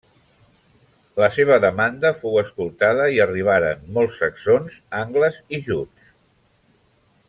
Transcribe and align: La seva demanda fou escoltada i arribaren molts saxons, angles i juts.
La 1.23 1.27
seva 1.35 1.57
demanda 1.65 2.11
fou 2.23 2.39
escoltada 2.43 3.07
i 3.17 3.21
arribaren 3.27 3.87
molts 3.99 4.19
saxons, 4.25 4.83
angles 5.05 5.39
i 5.59 5.65
juts. 5.71 6.15